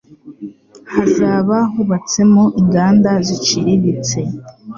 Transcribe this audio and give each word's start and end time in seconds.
hazaba 0.93 1.57
hubatsemo 1.73 2.43
inganda 2.59 3.11
ziciriritse. 3.27 4.19